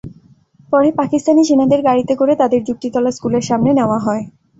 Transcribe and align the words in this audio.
পরে 0.71 0.89
পাকিস্তানি 0.99 1.41
সেনাদের 1.45 1.79
গাড়িতে 1.83 2.13
করে 2.15 2.33
তাঁদের 2.35 2.61
যুক্তিতলা 2.63 3.11
স্কুলের 3.11 3.43
সামনে 3.49 3.71
নেওয়া 3.73 3.99
হয়। 3.99 4.23